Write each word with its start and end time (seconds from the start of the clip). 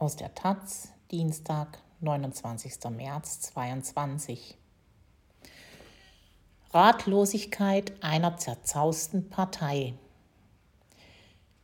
Aus 0.00 0.16
der 0.16 0.34
Taz, 0.34 0.94
Dienstag, 1.10 1.78
29. 2.00 2.72
März 2.88 3.40
2022. 3.40 4.56
Ratlosigkeit 6.72 7.92
einer 8.02 8.38
zerzausten 8.38 9.28
Partei. 9.28 9.92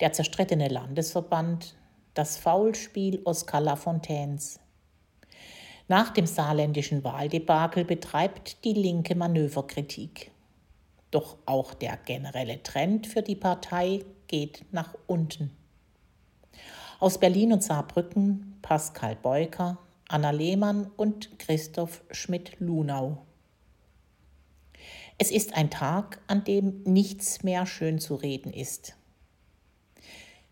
Der 0.00 0.12
zerstrittene 0.12 0.68
Landesverband, 0.68 1.76
das 2.12 2.36
Faulspiel 2.36 3.22
Oskar 3.24 3.62
Lafontaines. 3.62 4.60
Nach 5.88 6.10
dem 6.10 6.26
saarländischen 6.26 7.04
Wahldebakel 7.04 7.86
betreibt 7.86 8.62
die 8.66 8.74
Linke 8.74 9.14
Manöverkritik. 9.14 10.30
Doch 11.10 11.38
auch 11.46 11.72
der 11.72 11.96
generelle 11.96 12.62
Trend 12.62 13.06
für 13.06 13.22
die 13.22 13.36
Partei 13.36 14.04
geht 14.26 14.66
nach 14.72 14.94
unten. 15.06 15.56
Aus 16.98 17.18
Berlin 17.18 17.52
und 17.52 17.62
Saarbrücken 17.62 18.56
Pascal 18.62 19.16
Beuker, 19.16 19.78
Anna 20.08 20.30
Lehmann 20.30 20.90
und 20.96 21.38
Christoph 21.38 22.02
Schmidt-Lunau. 22.10 23.18
Es 25.18 25.30
ist 25.30 25.54
ein 25.54 25.70
Tag, 25.70 26.20
an 26.26 26.44
dem 26.44 26.82
nichts 26.84 27.42
mehr 27.42 27.66
schön 27.66 27.98
zu 27.98 28.14
reden 28.14 28.52
ist. 28.52 28.96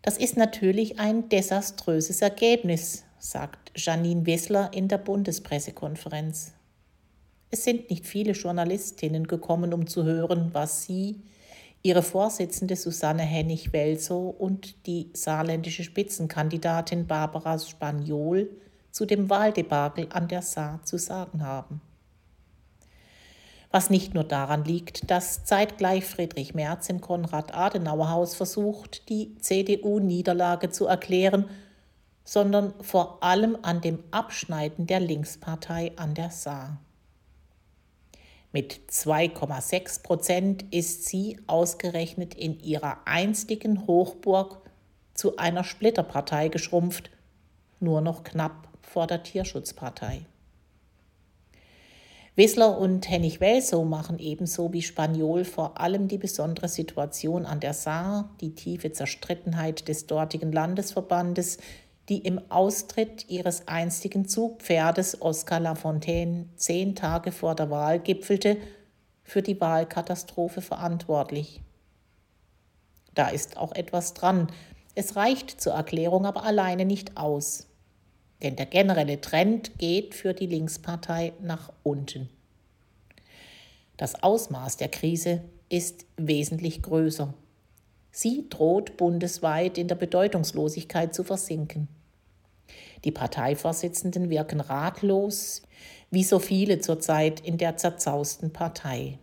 Das 0.03 0.17
ist 0.17 0.37
natürlich 0.37 0.99
ein 0.99 1.29
desaströses 1.29 2.21
Ergebnis, 2.21 3.05
sagt 3.17 3.71
Janine 3.75 4.27
Wessler 4.27 4.71
in 4.71 4.87
der 4.87 4.99
Bundespressekonferenz. 4.99 6.53
Es 7.49 7.63
sind 7.63 7.89
nicht 7.89 8.05
viele 8.05 8.33
Journalistinnen 8.33 9.25
gekommen, 9.25 9.73
um 9.73 9.87
zu 9.87 10.03
hören, 10.03 10.49
was 10.53 10.83
sie, 10.83 11.21
ihre 11.85 12.01
Vorsitzende 12.01 12.75
Susanne 12.75 13.21
Hennig-Welsow 13.21 14.29
und 14.29 14.87
die 14.87 15.11
saarländische 15.13 15.83
Spitzenkandidatin 15.83 17.05
Barbara 17.05 17.59
Spaniol 17.59 18.49
zu 18.89 19.05
dem 19.05 19.29
Wahldebakel 19.29 20.07
an 20.09 20.27
der 20.27 20.41
Saar 20.41 20.81
zu 20.83 20.97
sagen 20.97 21.43
haben. 21.43 21.81
Was 23.69 23.91
nicht 23.91 24.15
nur 24.15 24.23
daran 24.23 24.65
liegt, 24.65 25.11
dass 25.11 25.45
zeitgleich 25.45 26.05
Friedrich 26.05 26.55
Merz 26.55 26.89
im 26.89 27.01
Konrad-Adenauer-Haus 27.01 28.33
versucht, 28.33 29.07
die 29.09 29.35
CDU-Niederlage 29.37 30.71
zu 30.71 30.87
erklären 30.87 31.45
sondern 32.25 32.73
vor 32.81 33.23
allem 33.23 33.55
an 33.61 33.81
dem 33.81 34.03
Abschneiden 34.11 34.87
der 34.87 34.99
Linkspartei 34.99 35.93
an 35.95 36.15
der 36.15 36.31
Saar. 36.31 36.81
Mit 38.55 38.79
2,6 38.89 40.01
Prozent 40.01 40.65
ist 40.73 41.07
sie 41.07 41.37
ausgerechnet 41.45 42.35
in 42.35 42.57
ihrer 42.61 42.99
einstigen 43.03 43.85
Hochburg 43.85 44.61
zu 45.13 45.35
einer 45.35 45.65
Splitterpartei 45.65 46.47
geschrumpft, 46.47 47.09
nur 47.81 47.99
noch 47.99 48.23
knapp 48.23 48.69
vor 48.81 49.07
der 49.07 49.23
Tierschutzpartei. 49.23 50.21
Wissler 52.37 52.77
und 52.77 53.09
Hennig 53.09 53.41
Welsow 53.41 53.83
machen 53.83 54.19
ebenso 54.19 54.71
wie 54.71 54.81
Spaniol 54.81 55.43
vor 55.43 55.77
allem 55.81 56.07
die 56.07 56.17
besondere 56.17 56.69
Situation 56.69 57.45
an 57.45 57.59
der 57.59 57.73
Saar, 57.73 58.29
die 58.39 58.55
tiefe 58.55 58.93
Zerstrittenheit 58.93 59.89
des 59.89 60.07
dortigen 60.07 60.53
Landesverbandes, 60.53 61.57
die 62.09 62.19
im 62.19 62.39
Austritt 62.49 63.29
ihres 63.29 63.67
einstigen 63.67 64.27
Zugpferdes 64.27 65.21
Oskar 65.21 65.59
Lafontaine 65.59 66.49
zehn 66.55 66.95
Tage 66.95 67.31
vor 67.31 67.55
der 67.55 67.69
Wahl 67.69 67.99
gipfelte, 67.99 68.57
für 69.23 69.41
die 69.41 69.59
Wahlkatastrophe 69.59 70.61
verantwortlich. 70.61 71.61
Da 73.15 73.29
ist 73.29 73.57
auch 73.57 73.71
etwas 73.73 74.13
dran. 74.13 74.47
Es 74.93 75.15
reicht 75.15 75.59
zur 75.59 75.73
Erklärung 75.73 76.25
aber 76.25 76.43
alleine 76.43 76.85
nicht 76.85 77.17
aus. 77.17 77.67
Denn 78.43 78.55
der 78.55 78.67
generelle 78.67 79.19
Trend 79.21 79.79
geht 79.79 80.13
für 80.13 80.33
die 80.33 80.45
Linkspartei 80.45 81.33
nach 81.41 81.71
unten. 81.83 82.29
Das 83.97 84.21
Ausmaß 84.21 84.77
der 84.77 84.89
Krise 84.89 85.41
ist 85.69 86.05
wesentlich 86.17 86.83
größer. 86.83 87.33
Sie 88.17 88.47
droht 88.49 88.95
bundesweit 88.95 89.77
in 89.77 89.89
der 89.89 89.95
Bedeutungslosigkeit 89.95 91.13
zu 91.13 91.25
versinken. 91.25 91.89
Die 93.03 93.11
Parteivorsitzenden 93.11 94.29
wirken 94.29 94.61
ratlos, 94.61 95.63
wie 96.11 96.23
so 96.23 96.39
viele 96.39 96.79
zurzeit 96.79 97.41
in 97.41 97.57
der 97.57 97.75
zerzausten 97.75 98.53
Partei. 98.53 99.19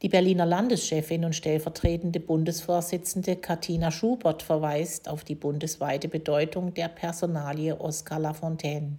Die 0.00 0.08
Berliner 0.08 0.46
Landeschefin 0.46 1.26
und 1.26 1.34
stellvertretende 1.34 2.20
Bundesvorsitzende 2.20 3.36
Katina 3.36 3.90
Schubert 3.90 4.42
verweist 4.42 5.10
auf 5.10 5.24
die 5.24 5.34
bundesweite 5.34 6.08
Bedeutung 6.08 6.72
der 6.72 6.88
Personalie 6.88 7.78
Oskar 7.78 8.18
Lafontaine. 8.18 8.96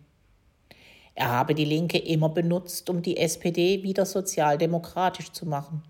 Er 1.16 1.32
habe 1.32 1.56
die 1.56 1.66
Linke 1.66 1.98
immer 1.98 2.30
benutzt, 2.30 2.88
um 2.92 3.02
die 3.02 3.18
SPD 3.18 3.82
wieder 3.82 4.06
sozialdemokratisch 4.06 5.32
zu 5.32 5.48
machen. 5.48 5.82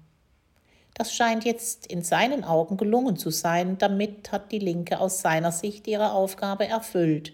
Das 0.94 1.14
scheint 1.14 1.44
jetzt 1.44 1.88
in 1.88 2.04
seinen 2.04 2.44
Augen 2.44 2.78
gelungen 2.78 3.18
zu 3.18 3.32
sein. 3.32 3.78
Damit 3.78 4.32
hat 4.32 4.52
die 4.52 4.60
Linke 4.60 5.00
aus 5.00 5.22
seiner 5.22 5.52
Sicht 5.52 5.88
ihre 5.88 6.12
Aufgabe 6.12 6.68
erfüllt, 6.68 7.34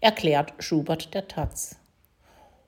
erklärt 0.00 0.52
Schubert 0.58 1.14
der 1.14 1.28
Taz. 1.28 1.76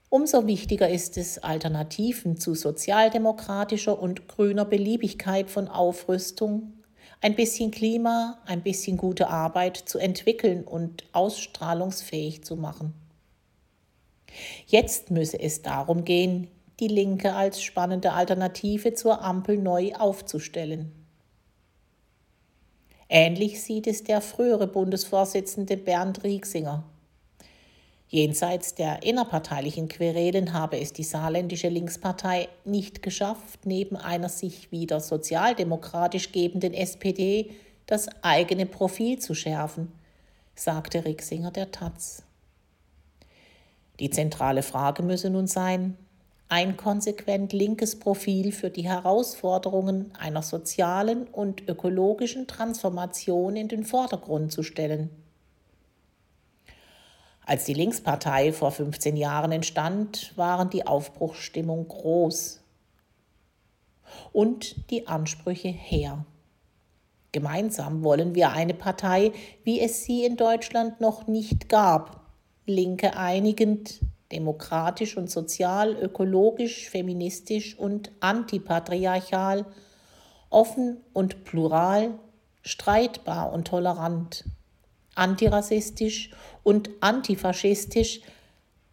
Umso 0.09 0.47
wichtiger 0.47 0.89
ist 0.89 1.19
es, 1.19 1.39
Alternativen 1.39 2.37
zu 2.39 2.55
sozialdemokratischer 2.55 4.01
und 4.01 4.29
grüner 4.29 4.65
Beliebigkeit 4.65 5.51
von 5.51 5.67
Aufrüstung, 5.67 6.75
ein 7.21 7.35
bisschen 7.35 7.73
Klima, 7.73 8.39
ein 8.47 8.63
bisschen 8.63 8.97
gute 8.97 9.29
Arbeit 9.29 9.77
zu 9.77 9.99
entwickeln 9.99 10.63
und 10.63 11.05
ausstrahlungsfähig 11.13 12.45
zu 12.45 12.57
machen. 12.57 12.95
Jetzt 14.67 15.11
müsse 15.11 15.41
es 15.41 15.63
darum 15.63 16.05
gehen, 16.05 16.49
die 16.81 16.89
Linke 16.89 17.35
als 17.35 17.63
spannende 17.63 18.13
Alternative 18.13 18.95
zur 18.95 19.23
Ampel 19.23 19.59
neu 19.59 19.93
aufzustellen. 19.95 20.93
Ähnlich 23.09 23.63
sieht 23.63 23.87
es 23.87 24.03
der 24.03 24.21
frühere 24.21 24.67
Bundesvorsitzende 24.67 25.77
Bernd 25.77 26.25
Rieksinger. 26.25 26.85
Jenseits 28.09 28.75
der 28.75 29.03
innerparteilichen 29.03 29.89
Querelen 29.89 30.53
habe 30.53 30.79
es 30.79 30.93
die 30.93 31.03
saarländische 31.03 31.69
Linkspartei 31.69 32.49
nicht 32.65 33.03
geschafft, 33.03 33.65
neben 33.65 33.97
einer 33.97 34.29
sich 34.29 34.71
wieder 34.71 35.01
sozialdemokratisch 35.01 36.31
gebenden 36.33 36.73
SPD 36.73 37.51
das 37.87 38.09
eigene 38.23 38.67
Profil 38.67 39.19
zu 39.19 39.35
schärfen, 39.35 39.93
sagte 40.55 41.05
Rieksinger 41.05 41.51
der 41.51 41.71
Taz. 41.71 42.23
Die 43.99 44.11
zentrale 44.11 44.63
Frage 44.63 45.03
müsse 45.03 45.31
nun 45.31 45.47
sein, 45.47 45.97
ein 46.49 46.77
konsequent 46.77 47.53
linkes 47.53 47.99
Profil 47.99 48.53
für 48.53 48.71
die 48.71 48.89
Herausforderungen 48.89 50.13
einer 50.19 50.43
sozialen 50.43 51.27
und 51.27 51.69
ökologischen 51.69 52.47
Transformation 52.47 53.57
in 53.57 53.69
den 53.69 53.85
Vordergrund 53.85 54.53
zu 54.53 54.63
stellen. 54.63 55.11
Als 57.45 57.65
die 57.65 57.75
Linkspartei 57.75 58.53
vor 58.53 58.73
15 58.73 59.17
Jahren 59.17 59.53
entstand, 59.53 60.33
waren 60.37 60.71
die 60.71 60.87
Aufbruchsstimmung 60.87 61.87
groß 61.89 62.61
und 64.33 64.91
die 64.91 65.07
Ansprüche 65.07 65.69
her. 65.69 66.25
Gemeinsam 67.33 68.03
wollen 68.03 68.35
wir 68.35 68.51
eine 68.51 68.75
Partei, 68.75 69.33
wie 69.63 69.81
es 69.81 70.05
sie 70.05 70.25
in 70.25 70.37
Deutschland 70.37 71.01
noch 71.01 71.27
nicht 71.27 71.69
gab, 71.69 72.21
Linke 72.67 73.17
einigend, 73.17 74.01
demokratisch 74.33 75.17
und 75.17 75.31
sozial, 75.31 75.95
ökologisch, 75.95 76.89
feministisch 76.91 77.79
und 77.79 78.11
antipatriarchal, 78.21 79.65
offen 80.51 80.99
und 81.13 81.45
plural, 81.45 82.19
streitbar 82.63 83.53
und 83.53 83.69
tolerant, 83.69 84.45
antirassistisch 85.15 86.31
und 86.63 86.91
antifaschistisch, 87.01 88.21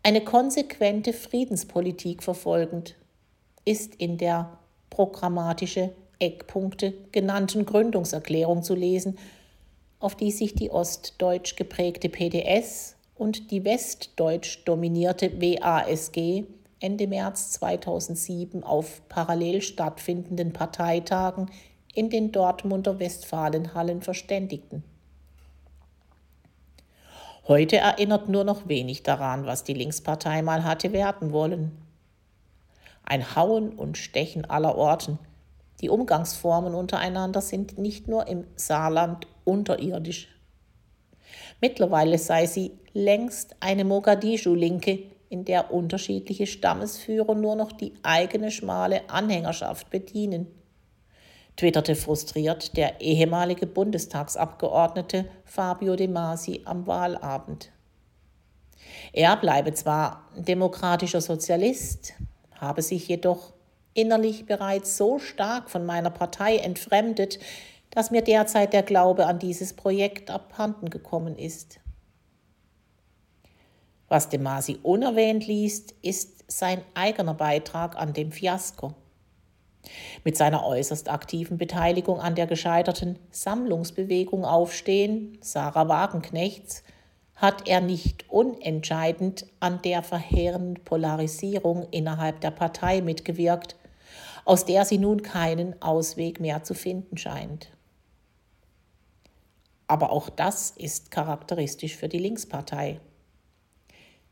eine 0.03 0.23
konsequente 0.23 1.13
Friedenspolitik 1.13 2.23
verfolgend, 2.23 2.95
ist 3.65 3.95
in 3.95 4.17
der 4.17 4.57
programmatische 4.89 5.93
Eckpunkte 6.19 6.93
genannten 7.11 7.65
Gründungserklärung 7.65 8.63
zu 8.63 8.75
lesen, 8.75 9.17
auf 9.99 10.15
die 10.15 10.31
sich 10.31 10.53
die 10.53 10.69
ostdeutsch 10.69 11.55
geprägte 11.55 12.09
PDS 12.09 12.95
und 13.23 13.51
die 13.51 13.63
westdeutsch 13.63 14.65
dominierte 14.65 15.39
WASG 15.39 16.43
Ende 16.81 17.07
März 17.07 17.51
2007 17.51 18.65
auf 18.65 19.01
parallel 19.07 19.61
stattfindenden 19.61 20.51
Parteitagen 20.51 21.49
in 21.93 22.09
den 22.09 22.33
Dortmunder 22.33 22.99
Westfalenhallen 22.99 24.01
verständigten. 24.01 24.83
Heute 27.47 27.77
erinnert 27.77 28.27
nur 28.27 28.43
noch 28.43 28.67
wenig 28.67 29.03
daran, 29.03 29.45
was 29.45 29.63
die 29.63 29.73
Linkspartei 29.73 30.41
mal 30.41 30.65
hatte 30.65 30.91
werden 30.91 31.31
wollen. 31.31 31.71
Ein 33.05 33.37
Hauen 33.37 33.69
und 33.69 33.97
Stechen 33.97 34.43
aller 34.49 34.77
Orten. 34.77 35.17
Die 35.79 35.89
Umgangsformen 35.89 36.75
untereinander 36.75 37.39
sind 37.39 37.77
nicht 37.77 38.09
nur 38.09 38.27
im 38.27 38.43
Saarland 38.57 39.27
unterirdisch, 39.45 40.27
Mittlerweile 41.63 42.17
sei 42.17 42.45
sie 42.45 42.77
längst 42.91 43.55
eine 43.61 43.85
Mogadischu-Linke, 43.85 44.99
in 45.29 45.45
der 45.45 45.73
unterschiedliche 45.73 46.45
Stammesführer 46.45 47.35
nur 47.35 47.55
noch 47.55 47.71
die 47.71 47.93
eigene 48.03 48.51
schmale 48.51 49.09
Anhängerschaft 49.09 49.89
bedienen, 49.89 50.47
twitterte 51.55 51.95
frustriert 51.95 52.75
der 52.75 52.99
ehemalige 52.99 53.65
Bundestagsabgeordnete 53.65 55.23
Fabio 55.45 55.95
De 55.95 56.09
Masi 56.09 56.59
am 56.65 56.85
Wahlabend. 56.85 57.71
Er 59.13 59.37
bleibe 59.37 59.73
zwar 59.73 60.27
demokratischer 60.35 61.21
Sozialist, 61.21 62.11
habe 62.59 62.81
sich 62.81 63.07
jedoch 63.07 63.53
innerlich 63.93 64.45
bereits 64.45 64.97
so 64.97 65.17
stark 65.17 65.69
von 65.69 65.85
meiner 65.85 66.09
Partei 66.09 66.57
entfremdet, 66.57 67.39
dass 67.93 68.09
mir 68.09 68.23
derzeit 68.23 68.73
der 68.73 68.83
Glaube 68.83 69.27
an 69.27 69.39
dieses 69.39 69.73
Projekt 69.73 70.31
abhanden 70.31 70.89
gekommen 70.89 71.37
ist. 71.37 71.79
Was 74.07 74.29
de 74.29 74.39
Masi 74.39 74.79
unerwähnt 74.81 75.45
liest, 75.45 75.93
ist 76.01 76.43
sein 76.47 76.81
eigener 76.93 77.33
Beitrag 77.33 77.95
an 77.95 78.13
dem 78.13 78.31
Fiasko. 78.31 78.93
Mit 80.23 80.37
seiner 80.37 80.65
äußerst 80.65 81.09
aktiven 81.09 81.57
Beteiligung 81.57 82.19
an 82.19 82.35
der 82.35 82.47
gescheiterten 82.47 83.19
Sammlungsbewegung 83.31 84.45
Aufstehen 84.45 85.37
Sarah 85.41 85.87
Wagenknechts 85.87 86.83
hat 87.35 87.67
er 87.67 87.81
nicht 87.81 88.29
unentscheidend 88.29 89.45
an 89.59 89.81
der 89.81 90.03
verheerenden 90.03 90.83
Polarisierung 90.83 91.87
innerhalb 91.91 92.39
der 92.41 92.51
Partei 92.51 93.01
mitgewirkt, 93.01 93.75
aus 94.45 94.65
der 94.65 94.85
sie 94.85 94.97
nun 94.97 95.21
keinen 95.21 95.81
Ausweg 95.81 96.39
mehr 96.39 96.63
zu 96.63 96.73
finden 96.73 97.17
scheint. 97.17 97.69
Aber 99.87 100.11
auch 100.11 100.29
das 100.29 100.71
ist 100.71 101.11
charakteristisch 101.11 101.95
für 101.95 102.09
die 102.09 102.19
Linkspartei. 102.19 102.99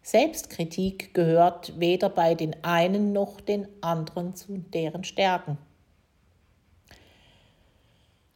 Selbstkritik 0.04 1.14
gehört 1.14 1.80
weder 1.80 2.10
bei 2.10 2.34
den 2.34 2.56
einen 2.64 3.14
noch 3.14 3.40
den 3.40 3.68
anderen 3.82 4.36
zu 4.36 4.58
deren 4.58 5.04
Stärken. 5.04 5.58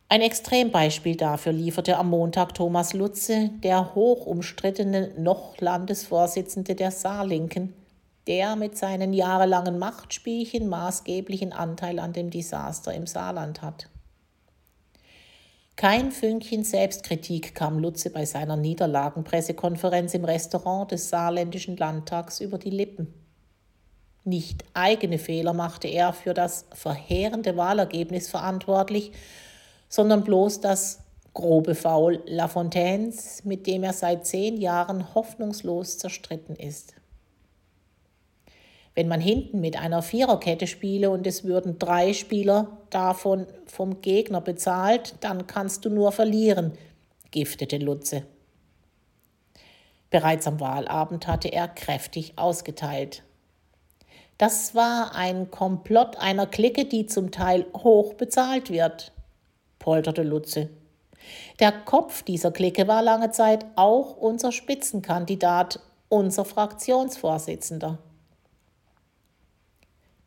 Ein 0.08 0.22
Extrembeispiel 0.22 1.16
dafür 1.16 1.52
lieferte 1.52 1.98
am 1.98 2.12
Montag 2.12 2.54
Thomas 2.54 2.94
Lutze, 2.94 3.50
der 3.64 3.96
hoch 3.96 4.28
umstrittene 4.28 5.12
noch 5.18 5.60
Landesvorsitzende 5.60 6.76
der 6.76 6.92
Saarlinken, 6.92 7.74
der 8.28 8.56
mit 8.56 8.78
seinen 8.78 9.14
jahrelangen 9.14 9.80
Machtspielchen 9.80 10.70
maßgeblichen 10.70 11.54
Anteil 11.54 11.98
an 11.98 12.14
dem 12.14 12.30
Desaster 12.30 12.94
im 12.94 13.08
Saarland 13.08 13.64
hat. 13.64 13.90
Kein 15.76 16.14
Fünkchen 16.14 16.64
Selbstkritik 16.64 17.54
kam 17.54 17.80
Lutze 17.80 18.10
bei 18.10 18.24
seiner 18.24 18.56
Niederlagenpressekonferenz 18.56 20.14
im 20.14 20.24
Restaurant 20.24 20.92
des 20.92 21.10
saarländischen 21.10 21.76
Landtags 21.76 22.40
über 22.40 22.58
die 22.58 22.70
Lippen. 22.70 23.14
Nicht 24.24 24.64
eigene 24.74 25.20
Fehler 25.20 25.52
machte 25.52 25.90
er 25.90 26.14
für 26.14 26.34
das 26.34 26.66
verheerende 26.74 27.58
Wahlergebnis 27.58 28.30
verantwortlich, 28.30 29.12
sondern 29.90 30.24
bloß 30.24 30.62
das 30.62 31.02
grobe 31.34 31.76
Faul 31.76 32.24
Lafontaines, 32.26 33.44
mit 33.44 33.68
dem 33.68 33.84
er 33.84 33.92
seit 33.92 34.26
zehn 34.26 34.62
Jahren 34.62 35.14
hoffnungslos 35.14 35.98
zerstritten 35.98 36.56
ist. 36.56 36.94
Wenn 38.96 39.10
man 39.10 39.20
hinten 39.20 39.60
mit 39.60 39.78
einer 39.78 40.02
Viererkette 40.02 40.68
spiele 40.68 41.10
und 41.10 41.28
es 41.28 41.44
würden 41.44 41.78
drei 41.78 42.14
Spieler 42.14 42.78
davon 42.90 43.46
vom 43.68 44.02
Gegner 44.02 44.40
bezahlt, 44.40 45.16
dann 45.20 45.48
kannst 45.48 45.84
du 45.84 45.90
nur 45.90 46.14
verlieren, 46.14 46.72
giftete 47.32 47.78
Lutze. 47.78 48.24
Bereits 50.10 50.48
am 50.48 50.62
Wahlabend 50.62 51.28
hatte 51.28 51.50
er 51.50 51.68
kräftig 51.68 52.38
ausgeteilt. 52.38 53.24
Das 54.38 54.76
war 54.76 55.14
ein 55.14 55.52
Komplott 55.52 56.18
einer 56.18 56.48
Clique, 56.48 56.86
die 56.86 57.06
zum 57.06 57.32
Teil 57.32 57.66
hoch 57.74 58.14
bezahlt 58.14 58.70
wird, 58.70 59.12
polterte 59.78 60.24
Lutze. 60.24 60.70
Der 61.60 61.74
Kopf 61.74 62.24
dieser 62.24 62.52
Clique 62.52 62.88
war 62.88 63.02
lange 63.02 63.32
Zeit 63.32 63.66
auch 63.76 64.16
unser 64.16 64.54
Spitzenkandidat, 64.54 65.82
unser 66.08 66.46
Fraktionsvorsitzender. 66.46 68.00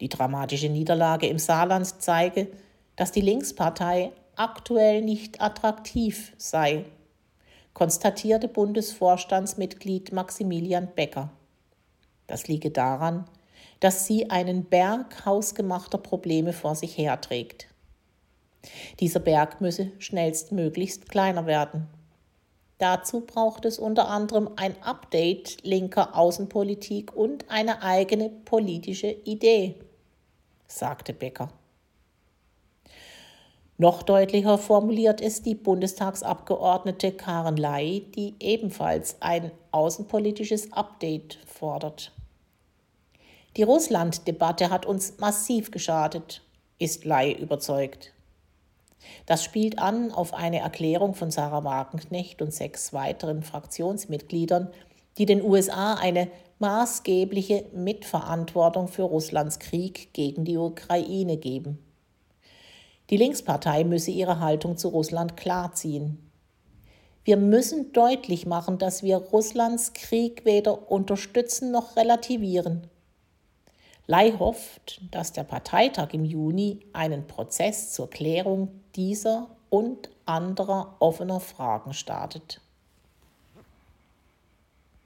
Die 0.00 0.08
dramatische 0.08 0.68
Niederlage 0.68 1.26
im 1.26 1.38
Saarland 1.38 2.00
zeige, 2.00 2.48
dass 2.96 3.12
die 3.12 3.20
Linkspartei 3.20 4.12
aktuell 4.36 5.02
nicht 5.02 5.40
attraktiv 5.40 6.32
sei, 6.36 6.84
konstatierte 7.74 8.48
Bundesvorstandsmitglied 8.48 10.12
Maximilian 10.12 10.88
Becker. 10.94 11.30
Das 12.26 12.46
liege 12.46 12.70
daran, 12.70 13.24
dass 13.80 14.06
sie 14.06 14.30
einen 14.30 14.64
Berg 14.64 15.24
hausgemachter 15.24 15.98
Probleme 15.98 16.52
vor 16.52 16.74
sich 16.74 16.96
herträgt. 16.98 17.68
Dieser 19.00 19.20
Berg 19.20 19.60
müsse 19.60 19.92
schnellstmöglichst 19.98 21.08
kleiner 21.08 21.46
werden. 21.46 21.86
Dazu 22.78 23.20
braucht 23.20 23.64
es 23.64 23.78
unter 23.78 24.08
anderem 24.08 24.50
ein 24.56 24.80
Update 24.82 25.64
linker 25.64 26.16
Außenpolitik 26.16 27.16
und 27.16 27.48
eine 27.48 27.82
eigene 27.82 28.28
politische 28.28 29.08
Idee 29.08 29.74
sagte 30.68 31.12
Becker. 31.12 31.50
Noch 33.80 34.02
deutlicher 34.02 34.58
formuliert 34.58 35.20
es 35.20 35.42
die 35.42 35.54
Bundestagsabgeordnete 35.54 37.12
Karen 37.12 37.56
Ley, 37.56 38.00
die 38.14 38.34
ebenfalls 38.40 39.16
ein 39.20 39.52
außenpolitisches 39.70 40.72
Update 40.72 41.38
fordert. 41.46 42.12
Die 43.56 43.62
Russland-Debatte 43.62 44.70
hat 44.70 44.84
uns 44.84 45.18
massiv 45.18 45.70
geschadet, 45.70 46.42
ist 46.78 47.04
Ley 47.04 47.32
überzeugt. 47.32 48.12
Das 49.26 49.44
spielt 49.44 49.78
an 49.78 50.10
auf 50.10 50.34
eine 50.34 50.58
Erklärung 50.58 51.14
von 51.14 51.30
Sarah 51.30 51.64
Wagenknecht 51.64 52.42
und 52.42 52.52
sechs 52.52 52.92
weiteren 52.92 53.42
Fraktionsmitgliedern, 53.42 54.72
die 55.18 55.26
den 55.26 55.42
USA 55.42 55.94
eine 55.94 56.28
maßgebliche 56.60 57.66
Mitverantwortung 57.74 58.88
für 58.88 59.02
Russlands 59.02 59.58
Krieg 59.58 60.12
gegen 60.12 60.44
die 60.44 60.56
Ukraine 60.56 61.36
geben. 61.36 61.78
Die 63.10 63.16
Linkspartei 63.16 63.84
müsse 63.84 64.10
ihre 64.10 64.40
Haltung 64.40 64.76
zu 64.76 64.88
Russland 64.88 65.36
klarziehen. 65.36 66.30
Wir 67.24 67.36
müssen 67.36 67.92
deutlich 67.92 68.46
machen, 68.46 68.78
dass 68.78 69.02
wir 69.02 69.16
Russlands 69.16 69.92
Krieg 69.92 70.44
weder 70.44 70.90
unterstützen 70.90 71.70
noch 71.70 71.96
relativieren. 71.96 72.86
Lei 74.06 74.32
hofft, 74.32 75.02
dass 75.10 75.32
der 75.32 75.44
Parteitag 75.44 76.14
im 76.14 76.24
Juni 76.24 76.80
einen 76.94 77.26
Prozess 77.26 77.92
zur 77.92 78.08
Klärung 78.08 78.80
dieser 78.96 79.48
und 79.68 80.08
anderer 80.24 80.96
offener 80.98 81.40
Fragen 81.40 81.92
startet. 81.92 82.62